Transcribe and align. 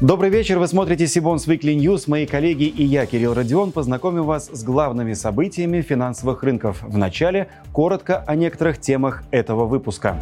Добрый 0.00 0.30
вечер, 0.30 0.58
вы 0.58 0.66
смотрите 0.66 1.06
Сибонс 1.06 1.46
Weekly 1.46 1.76
News. 1.76 2.04
Мои 2.06 2.24
коллеги 2.24 2.62
и 2.62 2.82
я, 2.84 3.04
Кирилл 3.04 3.34
Родион, 3.34 3.70
познакомим 3.70 4.22
вас 4.22 4.48
с 4.50 4.64
главными 4.64 5.12
событиями 5.12 5.82
финансовых 5.82 6.42
рынков. 6.42 6.82
В 6.82 6.96
начале 6.96 7.48
коротко 7.74 8.24
о 8.26 8.34
некоторых 8.34 8.80
темах 8.80 9.22
этого 9.30 9.66
выпуска. 9.66 10.18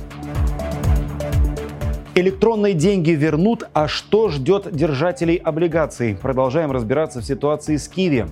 Электронные 2.16 2.74
деньги 2.74 3.12
вернут, 3.12 3.68
а 3.72 3.86
что 3.86 4.30
ждет 4.30 4.66
держателей 4.74 5.36
облигаций? 5.36 6.18
Продолжаем 6.20 6.72
разбираться 6.72 7.20
в 7.20 7.24
ситуации 7.24 7.76
с 7.76 7.86
Киви. 7.86 8.26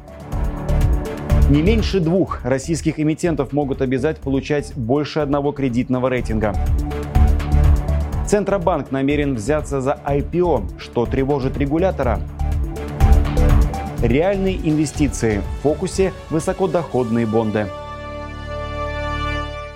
Не 1.49 1.63
меньше 1.63 2.01
двух 2.01 2.45
российских 2.45 2.99
эмитентов 2.99 3.53
могут 3.53 3.83
обязать 3.83 4.19
получать 4.19 4.73
больше 4.75 5.21
одного 5.21 5.53
кредитного 5.53 6.09
рейтинга. 6.09 6.57
Центробанк 8.27 8.91
намерен 8.91 9.37
взяться 9.37 9.81
за 9.81 10.01
IPO, 10.05 10.81
что 10.81 11.07
тревожит 11.07 11.57
регулятора. 11.57 12.19
Реальные 14.03 14.57
инвестиции. 14.69 15.39
В 15.39 15.63
фокусе 15.63 16.13
высокодоходные 16.31 17.25
бонды. 17.25 17.69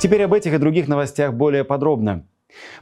Теперь 0.00 0.24
об 0.24 0.34
этих 0.34 0.54
и 0.54 0.58
других 0.58 0.88
новостях 0.88 1.32
более 1.32 1.62
подробно. 1.62 2.26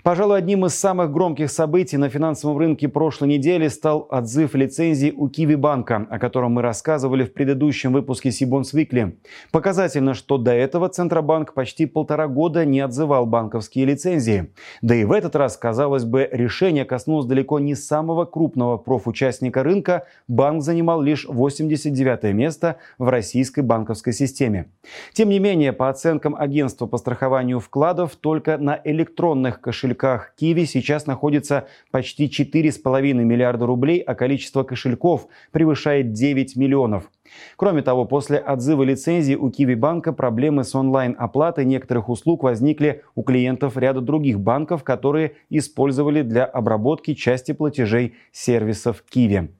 Пожалуй, 0.02 0.38
одним 0.38 0.66
из 0.66 0.74
самых 0.74 1.12
громких 1.12 1.50
событий 1.50 1.96
на 1.96 2.08
финансовом 2.08 2.58
рынке 2.58 2.88
прошлой 2.88 3.28
недели 3.28 3.68
стал 3.68 4.06
отзыв 4.10 4.54
лицензии 4.54 5.12
у 5.16 5.28
Киви 5.28 5.54
банка, 5.54 6.06
о 6.10 6.18
котором 6.18 6.52
мы 6.52 6.62
рассказывали 6.62 7.24
в 7.24 7.32
предыдущем 7.32 7.92
выпуске 7.92 8.30
Сибонс 8.30 8.72
Викли. 8.72 9.18
Показательно, 9.52 10.14
что 10.14 10.38
до 10.38 10.52
этого 10.52 10.88
Центробанк 10.88 11.54
почти 11.54 11.86
полтора 11.86 12.28
года 12.28 12.64
не 12.64 12.80
отзывал 12.80 13.26
банковские 13.26 13.84
лицензии. 13.84 14.52
Да 14.82 14.94
и 14.94 15.04
в 15.04 15.12
этот 15.12 15.36
раз, 15.36 15.56
казалось 15.56 16.04
бы, 16.04 16.28
решение 16.30 16.84
коснулось 16.84 17.26
далеко 17.26 17.58
не 17.58 17.74
самого 17.74 18.24
крупного 18.24 18.76
профучастника 18.76 19.62
рынка. 19.62 20.06
Банк 20.28 20.62
занимал 20.62 21.02
лишь 21.02 21.26
89 21.28 22.34
место 22.34 22.76
в 22.98 23.08
российской 23.08 23.60
банковской 23.60 24.12
системе. 24.12 24.70
Тем 25.12 25.28
не 25.28 25.38
менее, 25.38 25.72
по 25.72 25.88
оценкам 25.88 26.34
агентства 26.36 26.86
по 26.86 26.98
страхованию 26.98 27.60
вкладов, 27.60 28.16
только 28.16 28.58
на 28.58 28.80
электронных 28.84 29.57
электронных 29.58 29.60
кошельках 29.60 30.34
Киви 30.36 30.64
сейчас 30.64 31.06
находится 31.06 31.66
почти 31.90 32.26
4,5 32.26 33.12
миллиарда 33.12 33.66
рублей, 33.66 34.00
а 34.00 34.14
количество 34.14 34.62
кошельков 34.62 35.28
превышает 35.52 36.12
9 36.12 36.56
миллионов. 36.56 37.10
Кроме 37.56 37.82
того, 37.82 38.06
после 38.06 38.38
отзыва 38.38 38.84
лицензии 38.84 39.34
у 39.34 39.50
Киви 39.50 39.74
банка 39.74 40.12
проблемы 40.12 40.64
с 40.64 40.74
онлайн-оплатой 40.74 41.64
некоторых 41.64 42.08
услуг 42.08 42.42
возникли 42.42 43.02
у 43.14 43.22
клиентов 43.22 43.76
ряда 43.76 44.00
других 44.00 44.40
банков, 44.40 44.82
которые 44.82 45.32
использовали 45.50 46.22
для 46.22 46.44
обработки 46.44 47.14
части 47.14 47.52
платежей 47.52 48.14
сервисов 48.32 49.02
Киви. 49.08 49.50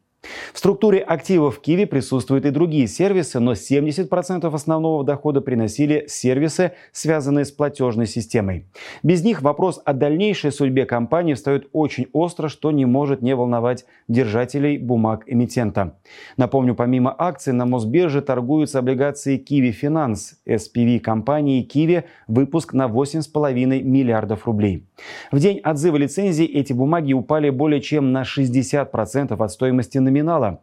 В 0.52 0.58
структуре 0.58 0.98
активов 0.98 1.60
Киви 1.60 1.84
присутствуют 1.84 2.44
и 2.44 2.50
другие 2.50 2.88
сервисы, 2.88 3.38
но 3.38 3.52
70% 3.52 4.52
основного 4.52 5.04
дохода 5.04 5.40
приносили 5.40 6.06
сервисы, 6.08 6.72
связанные 6.90 7.44
с 7.44 7.52
платежной 7.52 8.06
системой. 8.06 8.66
Без 9.04 9.22
них 9.22 9.42
вопрос 9.42 9.80
о 9.84 9.92
дальнейшей 9.92 10.50
судьбе 10.50 10.86
компании 10.86 11.34
встает 11.34 11.68
очень 11.72 12.08
остро, 12.12 12.48
что 12.48 12.72
не 12.72 12.84
может 12.84 13.22
не 13.22 13.36
волновать 13.36 13.84
держателей 14.08 14.76
бумаг 14.78 15.22
эмитента. 15.26 15.98
Напомню, 16.36 16.74
помимо 16.74 17.14
акций 17.16 17.52
на 17.52 17.64
Мосбирже 17.64 18.20
торгуются 18.20 18.80
облигации 18.80 19.36
Киви 19.36 19.70
Финанс, 19.70 20.40
SPV 20.46 20.98
компании 20.98 21.62
Киви, 21.62 22.04
выпуск 22.26 22.72
на 22.72 22.86
8,5 22.86 23.82
миллиардов 23.82 24.46
рублей. 24.46 24.84
В 25.30 25.38
день 25.38 25.60
отзыва 25.60 25.96
лицензии 25.96 26.44
эти 26.44 26.72
бумаги 26.72 27.12
упали 27.12 27.50
более 27.50 27.80
чем 27.80 28.10
на 28.10 28.22
60% 28.22 29.36
от 29.44 29.52
стоимости 29.52 29.98
номинала. 30.08 30.62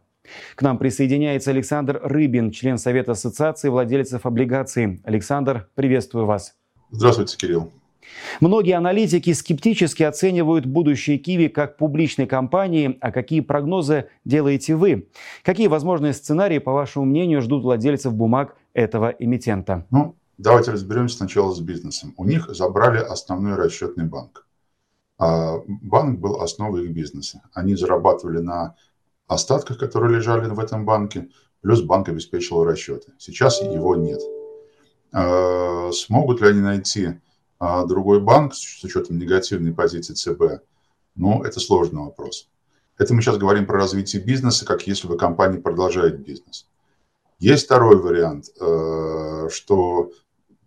К 0.56 0.62
нам 0.62 0.78
присоединяется 0.78 1.50
Александр 1.50 2.00
Рыбин, 2.02 2.50
член 2.50 2.78
Совета 2.78 3.12
Ассоциации 3.12 3.68
владельцев 3.68 4.26
облигаций. 4.26 5.00
Александр, 5.04 5.68
приветствую 5.74 6.26
вас. 6.26 6.54
Здравствуйте, 6.90 7.36
Кирилл. 7.36 7.72
Многие 8.40 8.76
аналитики 8.76 9.32
скептически 9.32 10.04
оценивают 10.04 10.66
будущее 10.66 11.18
Киви 11.18 11.48
как 11.48 11.76
публичной 11.76 12.26
компании, 12.26 12.96
а 13.00 13.10
какие 13.10 13.40
прогнозы 13.40 14.08
делаете 14.24 14.76
вы? 14.76 15.08
Какие 15.42 15.66
возможные 15.66 16.12
сценарии, 16.12 16.58
по 16.58 16.72
вашему 16.72 17.04
мнению, 17.04 17.42
ждут 17.42 17.62
владельцев 17.62 18.14
бумаг 18.14 18.56
этого 18.74 19.08
эмитента? 19.18 19.86
Ну, 19.90 20.14
давайте 20.38 20.70
разберемся 20.72 21.16
сначала 21.16 21.52
с 21.52 21.60
бизнесом. 21.60 22.14
У 22.16 22.24
них 22.24 22.48
забрали 22.50 22.98
основной 22.98 23.56
расчетный 23.56 24.04
банк. 24.04 24.46
А 25.18 25.56
банк 25.66 26.20
был 26.20 26.40
основой 26.42 26.84
их 26.84 26.92
бизнеса. 26.92 27.42
Они 27.54 27.74
зарабатывали 27.74 28.38
на 28.38 28.74
остатках, 29.26 29.78
которые 29.78 30.16
лежали 30.16 30.48
в 30.48 30.58
этом 30.58 30.84
банке, 30.84 31.28
плюс 31.60 31.82
банк 31.82 32.08
обеспечивал 32.08 32.64
расчеты. 32.64 33.12
Сейчас 33.18 33.60
его 33.60 33.96
нет. 33.96 34.20
А, 35.12 35.90
смогут 35.92 36.40
ли 36.40 36.48
они 36.48 36.60
найти 36.60 37.20
а, 37.58 37.84
другой 37.86 38.20
банк 38.20 38.54
с 38.54 38.84
учетом 38.84 39.18
негативной 39.18 39.72
позиции 39.72 40.14
ЦБ? 40.14 40.62
Ну, 41.14 41.42
это 41.42 41.60
сложный 41.60 42.02
вопрос. 42.02 42.48
Это 42.98 43.14
мы 43.14 43.22
сейчас 43.22 43.38
говорим 43.38 43.66
про 43.66 43.78
развитие 43.78 44.22
бизнеса, 44.22 44.64
как 44.64 44.86
если 44.86 45.06
бы 45.06 45.16
компания 45.16 45.58
продолжает 45.58 46.20
бизнес. 46.24 46.66
Есть 47.38 47.66
второй 47.66 47.96
вариант, 47.96 48.46
э, 48.58 49.48
что 49.50 50.12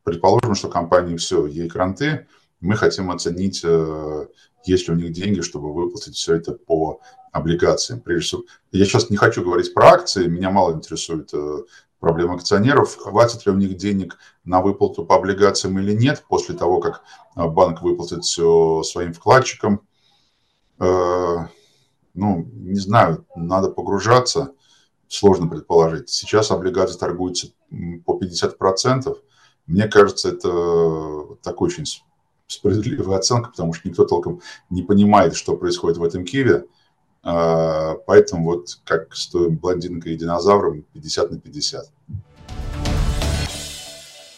предположим, 0.04 0.54
что 0.54 0.70
компания 0.70 1.18
все, 1.18 1.46
ей 1.48 1.68
кранты, 1.68 2.28
мы 2.62 2.76
хотим 2.76 3.10
оценить, 3.10 3.62
э, 3.64 4.28
есть 4.64 4.88
ли 4.88 4.94
у 4.94 4.98
них 4.98 5.12
деньги, 5.12 5.42
чтобы 5.42 5.74
выплатить 5.74 6.16
все 6.16 6.36
это 6.36 6.54
по 6.54 7.02
облигациям. 7.32 8.02
Прежде 8.02 8.26
всего, 8.26 8.44
я 8.72 8.86
сейчас 8.86 9.10
не 9.10 9.18
хочу 9.18 9.44
говорить 9.44 9.74
про 9.74 9.90
акции, 9.90 10.28
меня 10.28 10.50
мало 10.50 10.74
интересует 10.74 11.34
э, 11.34 11.58
проблема 12.00 12.36
акционеров, 12.36 12.98
хватит 12.98 13.46
ли 13.46 13.52
у 13.52 13.56
них 13.56 13.78
денег 13.78 14.18
на 14.44 14.62
выплату 14.62 15.06
по 15.06 15.16
облигациям 15.16 15.80
или 15.80 15.94
нет, 15.94 16.24
после 16.28 16.56
того, 16.56 16.80
как 16.80 17.04
э, 17.36 17.48
банк 17.48 17.82
выплатит 17.82 18.24
все 18.24 18.84
своим 18.84 19.14
вкладчикам. 19.14 19.82
Ну, 22.16 22.50
не 22.54 22.80
знаю, 22.80 23.26
надо 23.36 23.70
погружаться, 23.70 24.54
сложно 25.08 25.48
предположить. 25.48 26.10
Сейчас 26.10 26.52
облигации 26.52 26.98
торгуются 26.98 27.48
по 28.06 28.18
50%. 28.18 29.18
Мне 29.68 29.88
кажется, 29.88 30.30
это 30.30 31.36
такой 31.44 31.68
очень 31.68 31.86
справедливая 32.50 33.18
оценка, 33.18 33.52
потому 33.52 33.74
что 33.74 33.88
никто 33.88 34.06
толком 34.06 34.42
не 34.70 34.82
понимает, 34.82 35.36
что 35.36 35.56
происходит 35.56 35.98
в 35.98 36.04
этом 36.04 36.26
Киеве. 36.26 36.66
А, 37.22 37.96
поэтому 38.08 38.46
вот 38.46 38.80
как 38.84 39.16
с 39.16 39.28
той 39.28 39.50
блондинкой 39.50 40.14
и 40.14 40.18
динозавром 40.18 40.84
50 40.94 41.32
на 41.32 41.40
50. 41.40 41.92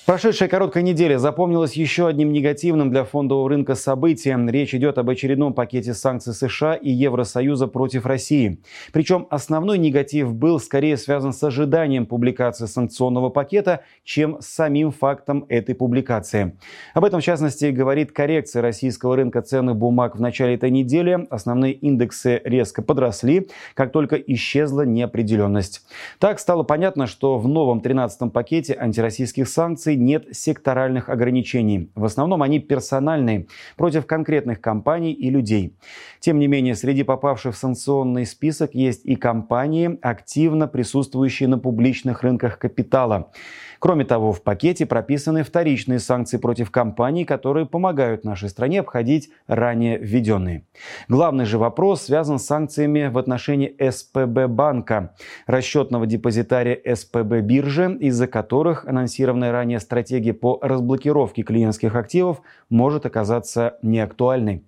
Прошедшая 0.07 0.49
короткая 0.49 0.81
неделя 0.81 1.19
запомнилась 1.19 1.73
еще 1.73 2.07
одним 2.07 2.33
негативным 2.33 2.89
для 2.89 3.03
фондового 3.03 3.47
рынка 3.47 3.75
событием. 3.75 4.49
Речь 4.49 4.73
идет 4.73 4.97
об 4.97 5.11
очередном 5.11 5.53
пакете 5.53 5.93
санкций 5.93 6.33
США 6.33 6.73
и 6.73 6.89
Евросоюза 6.89 7.67
против 7.67 8.07
России. 8.07 8.57
Причем 8.93 9.27
основной 9.29 9.77
негатив 9.77 10.33
был 10.33 10.59
скорее 10.59 10.97
связан 10.97 11.33
с 11.33 11.43
ожиданием 11.43 12.07
публикации 12.07 12.65
санкционного 12.65 13.29
пакета, 13.29 13.81
чем 14.03 14.41
с 14.41 14.47
самим 14.47 14.91
фактом 14.91 15.45
этой 15.49 15.75
публикации. 15.75 16.57
Об 16.95 17.05
этом, 17.05 17.21
в 17.21 17.23
частности, 17.23 17.65
говорит 17.65 18.11
коррекция 18.11 18.63
российского 18.63 19.15
рынка 19.15 19.43
ценных 19.43 19.75
бумаг 19.75 20.15
в 20.15 20.19
начале 20.19 20.55
этой 20.55 20.71
недели. 20.71 21.27
Основные 21.29 21.73
индексы 21.73 22.41
резко 22.43 22.81
подросли, 22.81 23.49
как 23.75 23.91
только 23.91 24.15
исчезла 24.15 24.81
неопределенность. 24.81 25.85
Так 26.17 26.39
стало 26.39 26.63
понятно, 26.63 27.05
что 27.05 27.37
в 27.37 27.47
новом 27.47 27.81
13-м 27.81 28.31
пакете 28.31 28.73
антироссийских 28.73 29.47
санкций 29.47 29.90
нет 29.95 30.27
секторальных 30.31 31.09
ограничений. 31.09 31.91
В 31.95 32.05
основном 32.05 32.41
они 32.43 32.59
персональные, 32.59 33.47
против 33.77 34.05
конкретных 34.05 34.61
компаний 34.61 35.13
и 35.13 35.29
людей. 35.29 35.75
Тем 36.19 36.39
не 36.39 36.47
менее, 36.47 36.75
среди 36.75 37.03
попавших 37.03 37.55
в 37.55 37.57
санкционный 37.57 38.25
список 38.25 38.73
есть 38.73 39.05
и 39.05 39.15
компании, 39.15 39.97
активно 40.01 40.67
присутствующие 40.67 41.49
на 41.49 41.57
публичных 41.57 42.23
рынках 42.23 42.59
капитала. 42.59 43.31
Кроме 43.81 44.05
того, 44.05 44.31
в 44.31 44.43
пакете 44.43 44.85
прописаны 44.85 45.41
вторичные 45.41 45.97
санкции 45.97 46.37
против 46.37 46.69
компаний, 46.69 47.25
которые 47.25 47.65
помогают 47.65 48.23
нашей 48.23 48.47
стране 48.47 48.81
обходить 48.81 49.31
ранее 49.47 49.97
введенные. 49.97 50.67
Главный 51.07 51.45
же 51.45 51.57
вопрос 51.57 52.03
связан 52.03 52.37
с 52.37 52.45
санкциями 52.45 53.07
в 53.07 53.17
отношении 53.17 53.75
СПБ 53.79 54.45
банка, 54.49 55.15
расчетного 55.47 56.05
депозитария 56.05 56.79
СПБ 56.95 57.41
биржи, 57.41 57.97
из-за 57.99 58.27
которых 58.27 58.85
анонсированная 58.85 59.51
ранее 59.51 59.79
стратегия 59.79 60.33
по 60.33 60.59
разблокировке 60.61 61.41
клиентских 61.41 61.95
активов 61.95 62.43
может 62.69 63.07
оказаться 63.07 63.79
неактуальной. 63.81 64.63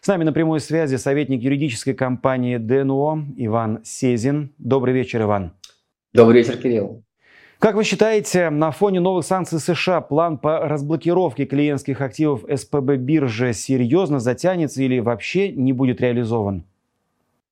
С 0.00 0.06
нами 0.06 0.22
на 0.22 0.32
прямой 0.32 0.60
связи 0.60 0.94
советник 0.94 1.42
юридической 1.42 1.94
компании 1.94 2.58
ДНО 2.58 3.26
Иван 3.38 3.80
Сезин. 3.82 4.54
Добрый 4.58 4.94
вечер, 4.94 5.22
Иван. 5.22 5.52
Добрый 6.12 6.42
вечер, 6.42 6.58
Кирилл. 6.58 7.02
Как 7.62 7.76
вы 7.76 7.84
считаете, 7.84 8.50
на 8.50 8.72
фоне 8.72 8.98
новых 8.98 9.24
санкций 9.24 9.60
США 9.60 10.00
план 10.00 10.36
по 10.36 10.58
разблокировке 10.66 11.44
клиентских 11.44 12.00
активов 12.00 12.40
СПБ 12.52 12.96
биржи 12.96 13.52
серьезно 13.52 14.18
затянется 14.18 14.82
или 14.82 14.98
вообще 14.98 15.52
не 15.52 15.72
будет 15.72 16.00
реализован? 16.00 16.64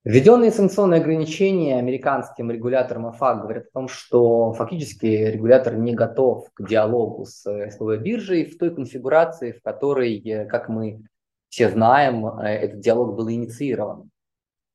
Введенные 0.02 0.50
санкционные 0.50 1.00
ограничения 1.00 1.78
американским 1.78 2.50
регулятором 2.50 3.06
АФА 3.06 3.36
говорят 3.36 3.66
о 3.66 3.72
том, 3.72 3.86
что 3.86 4.52
фактически 4.52 5.06
регулятор 5.06 5.76
не 5.76 5.94
готов 5.94 6.48
к 6.54 6.66
диалогу 6.66 7.24
с 7.24 7.44
СПБ 7.70 7.98
биржей 8.02 8.46
в 8.46 8.58
той 8.58 8.74
конфигурации, 8.74 9.52
в 9.52 9.62
которой, 9.62 10.18
э, 10.28 10.44
как 10.46 10.68
мы 10.68 11.04
все 11.50 11.68
знаем, 11.68 12.26
э, 12.26 12.48
этот 12.48 12.80
диалог 12.80 13.14
был 13.14 13.30
инициирован. 13.30 14.09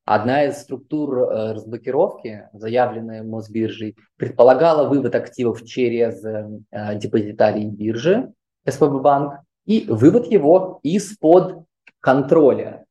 Одна 0.06 0.44
из 0.44 0.62
структур 0.62 1.18
э, 1.18 1.52
разблокировки, 1.52 2.48
заявленная 2.54 3.22
Мосбиржей, 3.22 3.96
предполагала 4.16 4.88
вывод 4.88 5.14
активов 5.14 5.64
через 5.64 6.22
депозитарий 6.98 7.68
биржи 7.68 8.32
СПБ 8.66 9.00
банк 9.02 9.34
и 9.66 9.84
вывод 9.88 10.30
его 10.30 10.80
из-под 10.82 11.66
контроля 12.00 12.86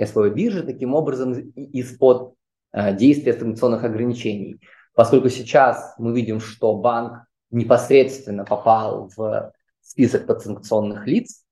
СПБ 0.00 0.30
биржи 0.30 0.62
таким 0.62 0.94
образом 0.94 1.32
из-под 1.34 2.34
э, 2.72 2.96
действия 2.96 3.34
санкционных 3.34 3.84
ограничений. 3.84 4.60
Поскольку 4.94 5.28
сейчас 5.28 5.94
мы 5.98 6.14
видим, 6.14 6.40
что 6.40 6.74
банк 6.74 7.24
непосредственно 7.50 8.44
попал 8.44 9.10
в 9.14 9.52
список 9.82 10.26
подсанкционных 10.26 11.06
лиц, 11.06 11.44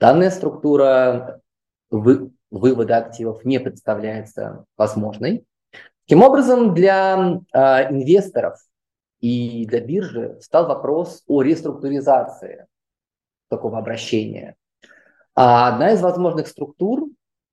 данная 0.00 0.30
структура 0.30 1.40
вы, 1.90 2.30
вывода 2.52 2.98
активов 2.98 3.44
не 3.44 3.58
представляется 3.58 4.64
возможной. 4.76 5.44
Таким 6.06 6.22
образом, 6.22 6.74
для 6.74 7.40
э, 7.52 7.58
инвесторов 7.90 8.58
и 9.20 9.66
для 9.66 9.80
биржи 9.80 10.36
стал 10.40 10.66
вопрос 10.66 11.22
о 11.26 11.42
реструктуризации 11.42 12.66
такого 13.48 13.78
обращения. 13.78 14.56
А 15.34 15.68
одна 15.68 15.92
из 15.92 16.02
возможных 16.02 16.46
структур 16.46 17.08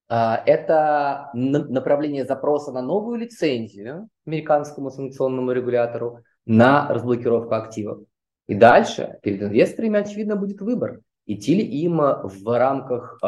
а, 0.10 0.42
это 0.46 1.30
направление 1.34 2.26
запроса 2.26 2.72
на 2.72 2.82
новую 2.82 3.20
лицензию 3.20 4.10
американскому 4.26 4.90
санкционному 4.90 5.52
регулятору 5.52 6.24
на 6.46 6.88
разблокировку 6.90 7.54
активов. 7.54 8.00
И 8.48 8.56
дальше 8.56 9.20
перед 9.22 9.44
инвесторами, 9.44 10.00
очевидно, 10.00 10.36
будет 10.36 10.62
выбор. 10.62 11.02
Идти 11.32 11.54
ли 11.54 11.64
им 11.64 11.98
в 12.00 12.58
рамках 12.58 13.20
э, 13.22 13.28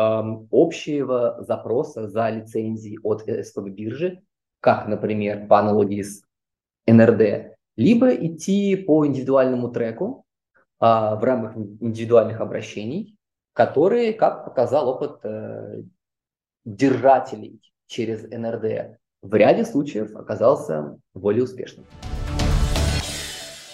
общего 0.51 1.35
запроса 1.43 2.07
за 2.07 2.31
лицензией 2.31 2.97
от 3.03 3.21
СПБ 3.21 3.69
биржи, 3.69 4.23
как, 4.59 4.87
например, 4.87 5.45
по 5.45 5.59
аналогии 5.59 6.01
с 6.01 6.23
НРД, 6.87 7.55
либо 7.75 8.09
идти 8.09 8.75
по 8.75 9.05
индивидуальному 9.05 9.69
треку 9.69 10.25
э, 10.47 10.55
в 10.79 11.23
рамках 11.23 11.55
индивидуальных 11.55 12.41
обращений, 12.41 13.17
которые, 13.53 14.13
как 14.13 14.45
показал 14.45 14.89
опыт 14.89 15.19
э, 15.23 15.83
держателей 16.65 17.61
через 17.85 18.23
НРД 18.23 18.97
в 19.21 19.35
ряде 19.35 19.63
случаев 19.63 20.15
оказался 20.15 20.97
более 21.13 21.43
успешным. 21.43 21.85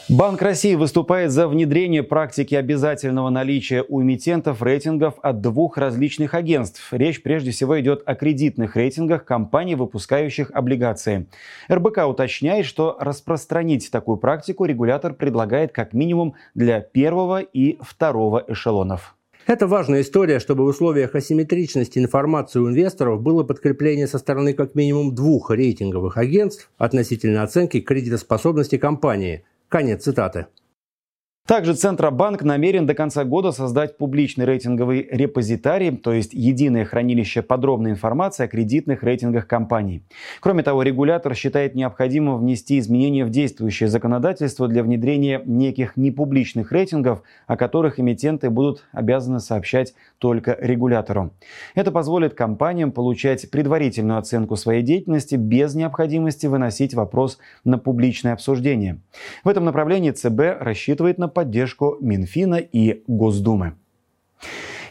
Банк 0.09 0.41
России 0.41 0.75
выступает 0.75 1.31
за 1.31 1.49
внедрение 1.49 2.01
практики 2.01 2.55
обязательного 2.55 3.29
наличия 3.29 3.83
у 3.89 4.01
эмитентов 4.01 4.61
рейтингов 4.61 5.15
от 5.21 5.41
двух 5.41 5.77
различных 5.77 6.33
агентств. 6.33 6.87
Речь 6.93 7.21
прежде 7.21 7.51
всего 7.51 7.77
идет 7.81 8.03
о 8.05 8.15
кредитных 8.15 8.77
рейтингах 8.77 9.25
компаний, 9.25 9.75
выпускающих 9.75 10.49
облигации. 10.53 11.27
РБК 11.69 12.07
уточняет, 12.07 12.65
что 12.65 12.95
распространить 13.01 13.91
такую 13.91 14.15
практику 14.15 14.63
регулятор 14.63 15.13
предлагает 15.13 15.73
как 15.73 15.91
минимум 15.91 16.35
для 16.55 16.79
первого 16.79 17.41
и 17.41 17.77
второго 17.81 18.45
эшелонов. 18.47 19.17
Это 19.45 19.67
важная 19.67 20.01
история, 20.01 20.39
чтобы 20.39 20.63
в 20.63 20.67
условиях 20.67 21.15
асимметричности 21.15 21.99
информации 21.99 22.59
у 22.59 22.69
инвесторов 22.69 23.21
было 23.21 23.43
подкрепление 23.43 24.07
со 24.07 24.19
стороны 24.19 24.53
как 24.53 24.73
минимум 24.73 25.13
двух 25.13 25.51
рейтинговых 25.51 26.15
агентств 26.15 26.71
относительно 26.77 27.43
оценки 27.43 27.81
кредитоспособности 27.81 28.77
компании. 28.77 29.43
Конец 29.69 30.03
цитаты. 30.03 30.47
Также 31.47 31.75
Центробанк 31.75 32.43
намерен 32.43 32.85
до 32.85 32.93
конца 32.93 33.23
года 33.23 33.53
создать 33.53 33.97
публичный 33.97 34.43
рейтинговый 34.43 35.07
репозитарий, 35.09 35.95
то 35.95 36.11
есть 36.11 36.33
единое 36.33 36.83
хранилище 36.83 37.41
подробной 37.41 37.91
информации 37.91 38.43
о 38.43 38.47
кредитных 38.49 39.01
рейтингах 39.01 39.47
компаний. 39.47 40.03
Кроме 40.41 40.61
того, 40.61 40.83
регулятор 40.83 41.33
считает 41.35 41.73
необходимым 41.73 42.37
внести 42.37 42.77
изменения 42.79 43.23
в 43.23 43.29
действующее 43.29 43.87
законодательство 43.87 44.67
для 44.67 44.83
внедрения 44.83 45.41
неких 45.45 45.95
непубличных 45.95 46.73
рейтингов, 46.73 47.23
о 47.47 47.55
которых 47.55 47.97
эмитенты 47.97 48.49
будут 48.49 48.83
обязаны 48.91 49.39
сообщать 49.39 49.93
только 50.17 50.57
регулятору. 50.59 51.31
Это 51.75 51.93
позволит 51.93 52.33
компаниям 52.33 52.91
получать 52.91 53.49
предварительную 53.49 54.19
оценку 54.19 54.57
своей 54.57 54.81
деятельности 54.81 55.35
без 55.35 55.75
необходимости 55.75 56.45
выносить 56.45 56.93
вопрос 56.93 57.37
на 57.63 57.77
публичное 57.77 58.33
обсуждение. 58.33 58.99
В 59.45 59.47
этом 59.47 59.63
направлении 59.63 60.11
ЦБ 60.11 60.59
рассчитывает 60.59 61.17
на 61.17 61.29
поддержку 61.37 61.97
Минфина 62.01 62.55
и 62.55 63.03
Госдумы. 63.05 63.75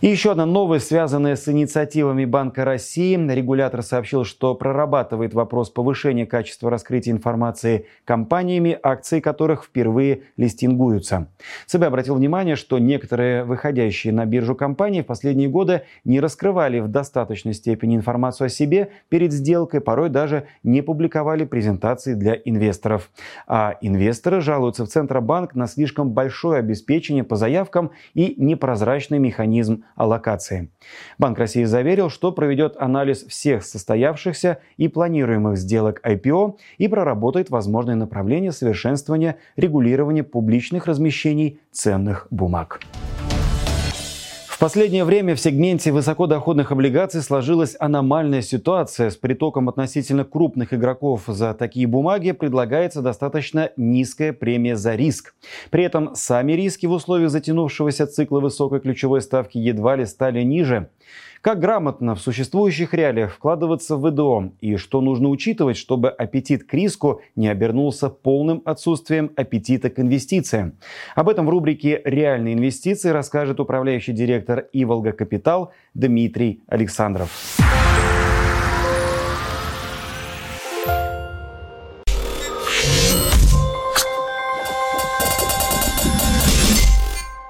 И 0.02 0.08
еще 0.08 0.32
одна 0.32 0.44
новость, 0.44 0.88
связанная 0.88 1.37
с 1.37 1.48
инициативами 1.48 2.26
Банка 2.26 2.66
России. 2.66 3.16
Регулятор 3.16 3.82
сообщил, 3.82 4.25
что 4.25 4.54
прорабатывает 4.54 5.32
вопрос 5.32 5.70
повышения 5.70 6.26
качества 6.26 6.70
раскрытия 6.70 7.14
информации 7.14 7.87
компаниями, 8.04 8.78
акции 8.82 9.20
которых 9.20 9.64
впервые 9.64 10.25
листингуются. 10.37 11.28
ЦБ 11.64 11.84
обратил 11.84 12.14
внимание, 12.16 12.56
что 12.56 12.78
некоторые 12.78 13.44
выходящие 13.44 14.12
на 14.12 14.26
биржу 14.26 14.54
компании 14.54 15.00
в 15.00 15.06
последние 15.06 15.48
годы 15.48 15.82
не 16.04 16.20
раскрывали 16.20 16.81
в 16.81 16.88
достаточной 16.88 17.54
степени 17.54 17.96
информацию 17.96 18.46
о 18.46 18.50
себе 18.50 18.90
перед 19.08 19.32
сделкой, 19.32 19.81
порой 19.81 20.10
даже 20.10 20.46
не 20.62 20.82
публиковали 20.82 21.46
презентации 21.46 22.12
для 22.12 22.34
инвесторов. 22.34 23.10
А 23.46 23.76
инвесторы 23.81 24.43
жалуются 24.43 24.84
в 24.84 24.88
Центробанк 24.88 25.54
на 25.54 25.66
слишком 25.66 26.10
большое 26.10 26.58
обеспечение 26.58 27.25
по 27.25 27.37
заявкам 27.37 27.93
и 28.12 28.34
непрозрачный 28.37 29.19
механизм 29.19 29.84
аллокации. 29.94 30.70
Банк 31.18 31.38
России 31.38 31.64
заверил, 31.64 32.10
что 32.10 32.32
проведет 32.32 32.76
анализ 32.78 33.24
всех 33.24 33.64
состоявшихся 33.64 34.58
и 34.76 34.88
планируемых 34.88 35.56
сделок 35.56 36.00
IPO 36.04 36.56
и 36.78 36.88
проработает 36.88 37.50
возможные 37.50 37.96
направления 37.96 38.52
совершенствования 38.52 39.36
регулирования 39.56 40.24
публичных 40.24 40.86
размещений 40.86 41.60
ценных 41.72 42.26
бумаг. 42.30 42.81
В 44.56 44.58
последнее 44.58 45.05
время 45.05 45.34
в 45.34 45.39
сегменте 45.39 45.93
высокодоходных 45.93 46.72
облигаций 46.72 47.20
сложилась 47.20 47.77
аномальная 47.79 48.41
ситуация. 48.41 49.10
С 49.10 49.17
притоком 49.17 49.69
относительно 49.69 50.25
крупных 50.25 50.72
игроков 50.72 51.25
за 51.27 51.53
такие 51.53 51.86
бумаги 51.86 52.32
предлагается 52.32 53.03
достаточно 53.03 53.70
низкая 53.77 54.32
премия 54.32 54.77
за 54.77 54.94
риск. 54.94 55.34
При 55.69 55.84
этом 55.84 56.15
сами 56.15 56.53
риски 56.53 56.86
в 56.86 56.93
условиях 56.93 57.32
затянувшегося 57.32 58.06
цикла 58.06 58.41
высокой 58.41 58.81
ключевой 58.81 59.20
ставки 59.20 59.58
едва 59.58 59.94
ли 59.94 60.06
стали 60.06 60.41
ниже. 60.41 60.89
Как 61.41 61.60
грамотно 61.60 62.15
в 62.15 62.20
существующих 62.20 62.93
реалиях 62.93 63.32
вкладываться 63.32 63.96
в 63.96 64.08
ВДО 64.08 64.53
и 64.60 64.77
что 64.77 65.01
нужно 65.01 65.29
учитывать, 65.29 65.77
чтобы 65.77 66.10
аппетит 66.10 66.65
к 66.65 66.75
риску 66.75 67.20
не 67.36 67.48
обернулся 67.48 68.08
полным 68.08 68.63
отсутствием 68.65 69.31
аппетита 69.36 69.91
к 69.91 70.01
инвестициям. 70.01 70.75
Об 71.15 71.29
этом 71.29 71.46
в 71.46 71.51
рубрике 71.51 72.01
«Реальные 72.05 72.55
инвестиции» 72.55 73.10
расскажет 73.10 73.60
управляющий 73.60 74.13
директор 74.13 74.67
Иволга 74.72 75.13
Капитал 75.13 75.72
Дмитрий 75.94 76.63
Александров. 76.67 77.31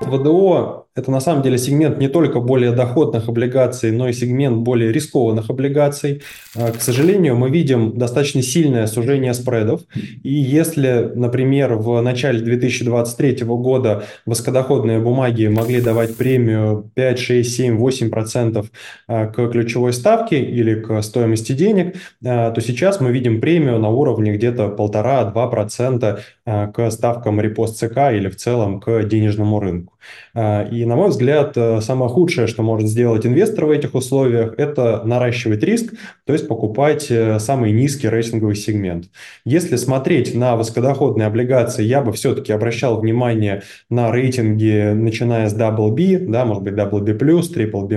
ВДО 0.00 0.85
это 0.96 1.10
на 1.10 1.20
самом 1.20 1.42
деле 1.42 1.58
сегмент 1.58 1.98
не 1.98 2.08
только 2.08 2.40
более 2.40 2.72
доходных 2.72 3.28
облигаций, 3.28 3.92
но 3.92 4.08
и 4.08 4.14
сегмент 4.14 4.56
более 4.56 4.90
рискованных 4.92 5.50
облигаций. 5.50 6.22
А, 6.56 6.72
к 6.72 6.80
сожалению, 6.80 7.36
мы 7.36 7.50
видим 7.50 7.98
достаточно 7.98 8.40
сильное 8.40 8.86
сужение 8.86 9.34
спредов. 9.34 9.82
И 10.22 10.32
если, 10.32 11.12
например, 11.14 11.74
в 11.74 12.00
начале 12.00 12.40
2023 12.40 13.44
года 13.44 14.04
высокодоходные 14.24 14.98
бумаги 14.98 15.46
могли 15.48 15.82
давать 15.82 16.16
премию 16.16 16.90
5, 16.94 17.18
6, 17.18 17.54
7, 17.54 17.76
8 17.76 18.08
процентов 18.08 18.70
а, 19.06 19.26
к 19.26 19.50
ключевой 19.50 19.92
ставке 19.92 20.40
или 20.40 20.80
к 20.80 21.02
стоимости 21.02 21.52
денег, 21.52 21.96
а, 22.24 22.50
то 22.52 22.62
сейчас 22.62 23.02
мы 23.02 23.12
видим 23.12 23.42
премию 23.42 23.78
на 23.78 23.90
уровне 23.90 24.32
где-то 24.32 24.74
1,5-2 24.78 25.50
процента 25.50 26.20
к 26.46 26.90
ставкам 26.90 27.40
репост 27.40 27.76
ЦК 27.76 28.12
или 28.12 28.28
в 28.28 28.36
целом 28.36 28.80
к 28.80 29.02
денежному 29.02 29.58
рынку. 29.58 29.94
И 30.36 30.85
на 30.86 30.96
мой 30.96 31.10
взгляд, 31.10 31.52
э, 31.56 31.80
самое 31.80 32.10
худшее, 32.10 32.46
что 32.46 32.62
может 32.62 32.88
сделать 32.88 33.26
инвестор 33.26 33.66
в 33.66 33.70
этих 33.70 33.94
условиях, 33.94 34.54
это 34.56 35.02
наращивать 35.04 35.62
риск, 35.62 35.92
то 36.24 36.32
есть 36.32 36.46
покупать 36.48 37.08
э, 37.10 37.38
самый 37.40 37.72
низкий 37.72 38.08
рейтинговый 38.08 38.54
сегмент. 38.54 39.10
Если 39.44 39.76
смотреть 39.76 40.34
на 40.34 40.56
высокодоходные 40.56 41.26
облигации, 41.26 41.84
я 41.84 42.00
бы 42.00 42.12
все-таки 42.12 42.52
обращал 42.52 43.00
внимание 43.00 43.62
на 43.90 44.10
рейтинги, 44.12 44.92
начиная 44.94 45.48
с 45.48 45.54
Double 45.54 45.90
B, 45.90 46.18
да, 46.18 46.44
может 46.44 46.62
быть, 46.62 46.74
Double 46.74 47.00
B+, 47.00 47.12
Triple 47.12 47.86
B-, 47.86 47.96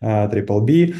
Triple 0.00 0.60
B. 0.60 0.94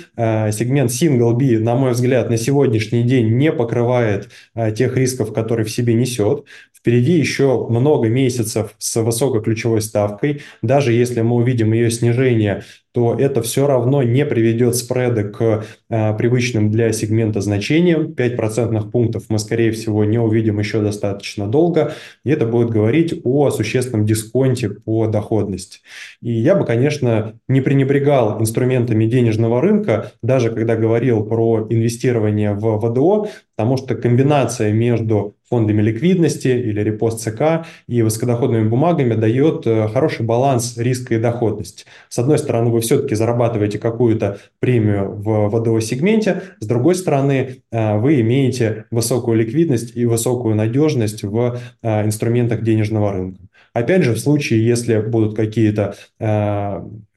Сегмент 0.52 0.90
Single 0.90 1.34
B, 1.34 1.58
на 1.58 1.76
мой 1.76 1.92
взгляд, 1.92 2.30
на 2.30 2.36
сегодняшний 2.36 3.04
день 3.04 3.36
не 3.36 3.52
покрывает 3.52 4.28
тех 4.74 4.96
рисков, 4.96 5.32
которые 5.32 5.64
в 5.64 5.70
себе 5.70 5.94
несет. 5.94 6.44
Впереди 6.86 7.14
еще 7.14 7.66
много 7.68 8.08
месяцев 8.08 8.76
с 8.78 9.02
высокой 9.02 9.42
ключевой 9.42 9.80
ставкой. 9.80 10.42
Даже 10.62 10.92
если 10.92 11.20
мы 11.20 11.34
увидим 11.34 11.72
ее 11.72 11.90
снижение, 11.90 12.62
то 12.92 13.14
это 13.18 13.42
все 13.42 13.66
равно 13.66 14.04
не 14.04 14.24
приведет 14.24 14.76
спреды 14.76 15.24
к 15.24 15.66
э, 15.90 16.16
привычным 16.16 16.70
для 16.70 16.92
сегмента 16.92 17.40
значениям. 17.40 18.14
5 18.14 18.36
процентных 18.36 18.90
пунктов 18.90 19.24
мы, 19.28 19.38
скорее 19.38 19.72
всего, 19.72 20.04
не 20.04 20.18
увидим 20.18 20.60
еще 20.60 20.80
достаточно 20.80 21.48
долго. 21.48 21.92
И 22.24 22.30
это 22.30 22.46
будет 22.46 22.70
говорить 22.70 23.20
о 23.24 23.50
существенном 23.50 24.06
дисконте 24.06 24.70
по 24.70 25.08
доходности. 25.08 25.80
И 26.22 26.32
я 26.32 26.54
бы, 26.54 26.64
конечно, 26.64 27.34
не 27.48 27.60
пренебрегал 27.60 28.40
инструментами 28.40 29.04
денежного 29.04 29.60
рынка, 29.60 30.12
даже 30.22 30.50
когда 30.50 30.76
говорил 30.76 31.22
про 31.26 31.66
инвестирование 31.68 32.54
в 32.54 32.78
ВДО, 32.78 33.28
потому 33.56 33.76
что 33.76 33.94
комбинация 33.94 34.72
между 34.72 35.35
фондами 35.48 35.80
ликвидности 35.80 36.48
или 36.48 36.80
репост 36.80 37.20
ЦК 37.20 37.66
и 37.86 38.02
высокодоходными 38.02 38.68
бумагами 38.68 39.14
дает 39.14 39.66
э, 39.66 39.88
хороший 39.88 40.26
баланс 40.26 40.76
риска 40.76 41.14
и 41.14 41.18
доходности. 41.18 41.84
С 42.08 42.18
одной 42.18 42.38
стороны, 42.38 42.70
вы 42.70 42.80
все-таки 42.80 43.14
зарабатываете 43.14 43.78
какую-то 43.78 44.38
премию 44.58 45.12
в 45.12 45.48
водовом 45.48 45.80
сегменте, 45.80 46.42
с 46.60 46.66
другой 46.66 46.96
стороны, 46.96 47.62
э, 47.70 47.98
вы 47.98 48.20
имеете 48.20 48.86
высокую 48.90 49.38
ликвидность 49.38 49.96
и 49.96 50.04
высокую 50.04 50.56
надежность 50.56 51.22
в 51.22 51.58
э, 51.82 52.04
инструментах 52.04 52.62
денежного 52.62 53.12
рынка. 53.12 53.40
Опять 53.72 54.02
же, 54.02 54.14
в 54.14 54.18
случае, 54.18 54.66
если 54.66 55.00
будут 55.00 55.36
какие-то 55.36 55.94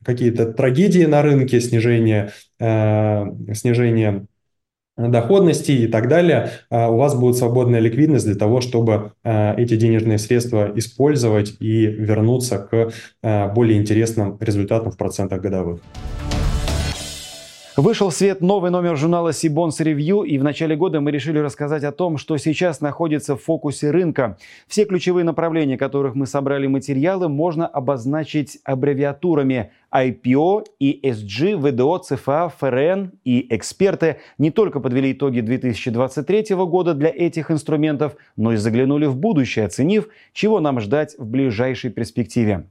какие-то 0.04 0.52
трагедии 0.52 1.06
на 1.06 1.22
рынке, 1.22 1.62
снижение, 1.62 2.32
снижение 2.60 4.26
доходности 5.08 5.72
и 5.72 5.88
так 5.88 6.10
далее, 6.10 6.52
а, 6.70 6.90
у 6.90 6.98
вас 6.98 7.16
будет 7.16 7.38
свободная 7.38 7.80
ликвидность 7.80 8.26
для 8.26 8.36
того, 8.36 8.60
чтобы 8.60 9.14
а, 9.24 9.56
эти 9.56 9.78
денежные 9.78 10.18
средства 10.18 10.72
использовать 10.76 11.56
и 11.60 11.86
вернуться 11.86 12.60
к 12.60 12.92
а, 13.24 13.48
более 13.48 13.80
интересным 13.80 14.38
результатам 14.42 14.92
в 14.92 14.98
процентах 14.98 15.42
годовых. 15.42 15.80
Вышел 17.82 18.10
в 18.10 18.14
свет 18.14 18.42
новый 18.42 18.72
номер 18.72 18.98
журнала 18.98 19.32
Сибонс 19.32 19.80
Review, 19.80 20.28
и 20.28 20.38
в 20.38 20.44
начале 20.44 20.76
года 20.76 21.00
мы 21.00 21.12
решили 21.12 21.40
рассказать 21.40 21.86
о 21.86 21.94
том, 21.94 22.18
что 22.18 22.36
сейчас 22.36 22.82
находится 22.82 23.38
в 23.38 23.42
фокусе 23.42 23.92
рынка. 23.92 24.38
Все 24.68 24.84
ключевые 24.84 25.24
направления, 25.24 25.78
которых 25.78 26.14
мы 26.14 26.26
собрали 26.26 26.68
материалы, 26.68 27.30
можно 27.30 27.66
обозначить 27.66 28.60
аббревиатурами 28.66 29.72
IPO, 29.94 30.66
ESG, 30.80 31.58
ВДО, 31.58 31.98
ЦФА, 31.98 32.52
ФРН 32.58 33.12
и 33.24 33.48
эксперты 33.54 34.18
не 34.38 34.52
только 34.52 34.80
подвели 34.80 35.12
итоги 35.12 35.42
2023 35.42 36.56
года 36.56 36.94
для 36.94 37.10
этих 37.10 37.52
инструментов, 37.52 38.16
но 38.36 38.54
и 38.54 38.56
заглянули 38.58 39.06
в 39.06 39.16
будущее, 39.16 39.66
оценив, 39.66 40.08
чего 40.34 40.60
нам 40.60 40.80
ждать 40.80 41.16
в 41.18 41.26
ближайшей 41.26 41.90
перспективе. 41.90 42.68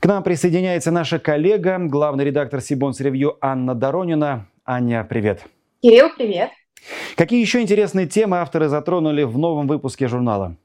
К 0.00 0.06
нам 0.06 0.22
присоединяется 0.22 0.90
наша 0.90 1.18
коллега, 1.18 1.78
главный 1.78 2.24
редактор 2.24 2.60
Сибонс 2.60 3.00
Ревью 3.00 3.36
Анна 3.40 3.74
Доронина. 3.74 4.48
Аня, 4.64 5.06
привет. 5.08 5.44
Кирилл, 5.82 6.10
привет. 6.16 6.50
Какие 7.16 7.40
еще 7.40 7.60
интересные 7.60 8.06
темы 8.06 8.38
авторы 8.38 8.68
затронули 8.68 9.22
в 9.22 9.38
новом 9.38 9.66
выпуске 9.66 10.08
журнала? 10.08 10.56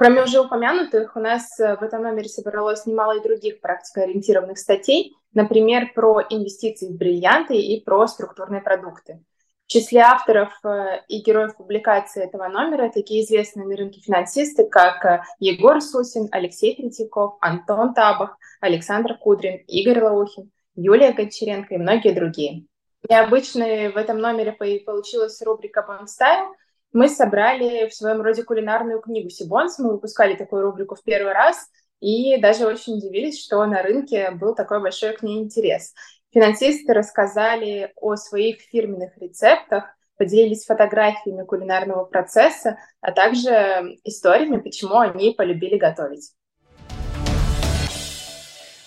Кроме 0.00 0.22
уже 0.22 0.40
упомянутых, 0.40 1.14
у 1.14 1.20
нас 1.20 1.60
э, 1.60 1.76
в 1.76 1.82
этом 1.82 2.02
номере 2.02 2.26
собралось 2.26 2.86
немало 2.86 3.18
и 3.18 3.22
других 3.22 3.60
практикоориентированных 3.60 4.56
статей, 4.56 5.14
например, 5.34 5.92
про 5.94 6.22
инвестиции 6.30 6.86
в 6.88 6.96
бриллианты 6.96 7.58
и 7.58 7.84
про 7.84 8.06
структурные 8.06 8.62
продукты. 8.62 9.22
В 9.66 9.70
числе 9.70 10.00
авторов 10.00 10.58
э, 10.64 11.02
и 11.08 11.20
героев 11.20 11.54
публикации 11.54 12.24
этого 12.24 12.48
номера 12.48 12.88
такие 12.88 13.22
известные 13.22 13.66
на 13.66 13.76
рынке 13.76 14.00
финансисты, 14.00 14.66
как 14.66 15.04
э, 15.04 15.22
Егор 15.38 15.82
Сусин, 15.82 16.28
Алексей 16.32 16.74
Третьяков, 16.74 17.36
Антон 17.42 17.92
Табах, 17.92 18.38
Александр 18.62 19.18
Кудрин, 19.18 19.58
Игорь 19.66 20.02
Лаухин, 20.02 20.50
Юлия 20.76 21.12
Гончаренко 21.12 21.74
и 21.74 21.76
многие 21.76 22.14
другие. 22.14 22.64
Необычной 23.06 23.92
в 23.92 23.98
этом 23.98 24.18
номере 24.18 24.52
получилась 24.52 25.42
рубрика 25.42 25.82
«Бонстайл». 25.82 26.54
Мы 26.92 27.08
собрали 27.08 27.88
в 27.88 27.94
своем 27.94 28.20
роде 28.20 28.42
кулинарную 28.42 29.00
книгу 29.00 29.30
«Сибонс». 29.30 29.78
Мы 29.78 29.92
выпускали 29.92 30.34
такую 30.34 30.62
рубрику 30.62 30.96
в 30.96 31.02
первый 31.04 31.32
раз 31.32 31.68
и 32.00 32.40
даже 32.40 32.66
очень 32.66 32.94
удивились, 32.94 33.40
что 33.40 33.64
на 33.66 33.82
рынке 33.82 34.32
был 34.32 34.54
такой 34.54 34.80
большой 34.80 35.16
к 35.16 35.22
ней 35.22 35.38
интерес. 35.38 35.94
Финансисты 36.32 36.92
рассказали 36.92 37.92
о 37.96 38.16
своих 38.16 38.60
фирменных 38.60 39.16
рецептах, 39.18 39.96
поделились 40.16 40.64
фотографиями 40.64 41.44
кулинарного 41.44 42.04
процесса, 42.04 42.78
а 43.00 43.12
также 43.12 43.98
историями, 44.04 44.58
почему 44.58 44.98
они 44.98 45.32
полюбили 45.32 45.76
готовить. 45.76 46.32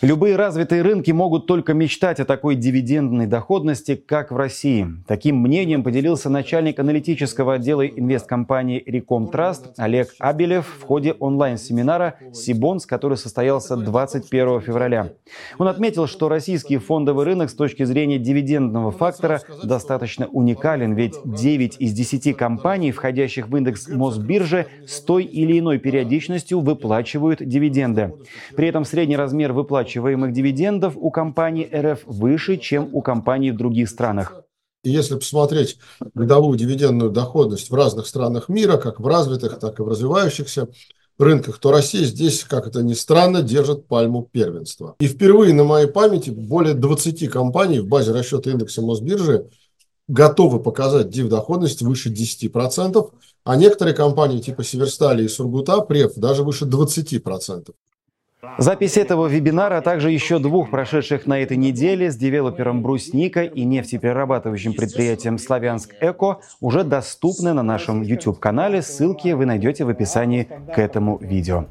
Любые 0.03 0.35
развитые 0.35 0.81
рынки 0.81 1.11
могут 1.11 1.47
только 1.47 1.73
мечтать 1.73 2.19
о 2.19 2.25
такой 2.25 2.55
дивидендной 2.55 3.25
доходности, 3.25 3.95
как 3.95 4.31
в 4.31 4.35
России. 4.35 4.85
Таким 5.07 5.37
мнением 5.37 5.81
поделился 5.81 6.29
начальник 6.29 6.77
аналитического 6.77 7.53
отдела 7.53 7.87
инвесткомпании 7.87 8.83
Trust 8.85 9.75
Олег 9.77 10.09
Абелев 10.19 10.67
в 10.67 10.83
ходе 10.83 11.13
онлайн-семинара 11.13 12.15
«Сибонс», 12.33 12.85
который 12.85 13.15
состоялся 13.15 13.77
21 13.77 14.59
февраля. 14.59 15.13
Он 15.57 15.69
отметил, 15.69 16.05
что 16.07 16.27
российский 16.27 16.79
фондовый 16.79 17.23
рынок 17.23 17.49
с 17.49 17.53
точки 17.53 17.83
зрения 17.83 18.19
дивидендного 18.19 18.91
фактора 18.91 19.39
достаточно 19.63 20.27
уникален, 20.27 20.95
ведь 20.95 21.15
9 21.23 21.77
из 21.79 21.93
10 21.93 22.35
компаний, 22.35 22.91
входящих 22.91 23.47
в 23.47 23.55
индекс 23.55 23.87
Мосбиржи, 23.87 24.67
с 24.85 24.99
той 24.99 25.23
или 25.23 25.59
иной 25.59 25.77
периодичностью 25.77 26.59
выплачивают 26.59 27.39
дивиденды. 27.41 28.13
При 28.57 28.67
этом 28.67 28.83
средний 28.83 29.15
размер 29.15 29.53
выплачиваемых 29.53 29.92
выплачиваемых 29.93 30.33
дивидендов 30.33 30.93
у 30.95 31.11
компаний 31.11 31.69
РФ 31.73 32.01
выше, 32.05 32.57
чем 32.57 32.89
у 32.93 33.01
компаний 33.01 33.51
в 33.51 33.57
других 33.57 33.89
странах. 33.89 34.43
Если 34.83 35.15
посмотреть 35.15 35.77
годовую 36.13 36.57
дивидендную 36.57 37.11
доходность 37.11 37.69
в 37.69 37.73
разных 37.73 38.05
странах 38.05 38.49
мира, 38.49 38.77
как 38.77 38.99
в 38.99 39.07
развитых, 39.07 39.59
так 39.59 39.79
и 39.79 39.83
в 39.83 39.87
развивающихся 39.87 40.67
рынках, 41.17 41.59
то 41.59 41.71
Россия 41.71 42.05
здесь, 42.05 42.43
как 42.43 42.67
это 42.67 42.83
ни 42.83 42.93
странно, 42.93 43.41
держит 43.41 43.87
пальму 43.87 44.27
первенства. 44.29 44.95
И 44.99 45.07
впервые 45.07 45.53
на 45.53 45.63
моей 45.63 45.87
памяти 45.87 46.31
более 46.31 46.73
20 46.73 47.29
компаний 47.29 47.79
в 47.79 47.87
базе 47.87 48.11
расчета 48.11 48.51
индекса 48.51 48.81
Мосбиржи 48.81 49.49
готовы 50.09 50.59
показать 50.59 51.09
див-доходность 51.09 51.81
выше 51.81 52.11
10%, 52.11 53.09
а 53.45 53.55
некоторые 53.55 53.95
компании 53.95 54.41
типа 54.41 54.63
Северстали 54.63 55.23
и 55.23 55.29
Сургута, 55.29 55.79
Прев, 55.79 56.15
даже 56.15 56.43
выше 56.43 56.65
20%. 56.65 57.71
Запись 58.57 58.97
этого 58.97 59.27
вебинара, 59.27 59.77
а 59.77 59.81
также 59.81 60.11
еще 60.11 60.39
двух 60.39 60.69
прошедших 60.69 61.25
на 61.25 61.39
этой 61.39 61.57
неделе 61.57 62.11
с 62.11 62.15
девелопером 62.15 62.81
Брусника 62.81 63.43
и 63.43 63.63
нефтеперерабатывающим 63.63 64.73
предприятием 64.73 65.37
Славянск 65.37 65.95
Эко 66.01 66.39
уже 66.59 66.83
доступны 66.83 67.53
на 67.53 67.63
нашем 67.63 68.01
YouTube-канале. 68.01 68.81
Ссылки 68.81 69.29
вы 69.31 69.45
найдете 69.45 69.85
в 69.85 69.89
описании 69.89 70.47
к 70.73 70.77
этому 70.77 71.17
видео. 71.19 71.65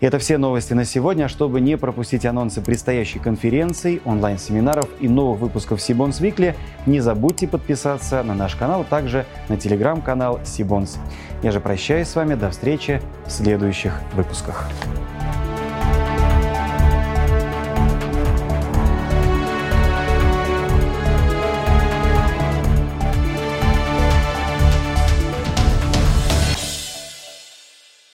Это 0.00 0.18
все 0.18 0.36
новости 0.36 0.74
на 0.74 0.84
сегодня. 0.84 1.28
Чтобы 1.28 1.60
не 1.60 1.78
пропустить 1.78 2.26
анонсы 2.26 2.60
предстоящей 2.60 3.20
конференции, 3.20 4.02
онлайн-семинаров 4.04 4.88
и 5.00 5.08
новых 5.08 5.40
выпусков 5.40 5.80
Сибонс 5.80 6.20
Викли, 6.20 6.56
не 6.86 7.00
забудьте 7.00 7.46
подписаться 7.46 8.22
на 8.24 8.34
наш 8.34 8.56
канал, 8.56 8.84
также 8.88 9.26
на 9.48 9.56
телеграм-канал 9.56 10.40
Сибонс. 10.44 10.98
Я 11.42 11.52
же 11.52 11.60
прощаюсь 11.60 12.08
с 12.08 12.16
вами. 12.16 12.34
До 12.34 12.50
встречи 12.50 13.00
в 13.26 13.30
следующих 13.30 14.00
выпусках. 14.14 14.68